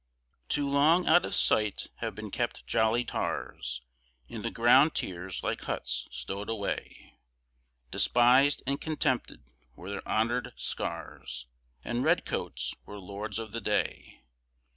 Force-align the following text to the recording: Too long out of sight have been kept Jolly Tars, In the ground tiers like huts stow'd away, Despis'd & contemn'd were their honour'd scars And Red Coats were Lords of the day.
Too 0.49 0.67
long 0.67 1.05
out 1.07 1.25
of 1.25 1.35
sight 1.35 1.91
have 1.97 2.15
been 2.15 2.31
kept 2.31 2.65
Jolly 2.65 3.03
Tars, 3.03 3.83
In 4.27 4.41
the 4.41 4.49
ground 4.49 4.95
tiers 4.95 5.43
like 5.43 5.61
huts 5.61 6.07
stow'd 6.09 6.49
away, 6.49 7.19
Despis'd 7.91 8.63
& 8.77 8.81
contemn'd 8.81 9.43
were 9.75 9.91
their 9.91 10.07
honour'd 10.07 10.53
scars 10.55 11.45
And 11.83 12.03
Red 12.03 12.25
Coats 12.25 12.73
were 12.87 12.97
Lords 12.97 13.37
of 13.37 13.51
the 13.51 13.61
day. 13.61 14.23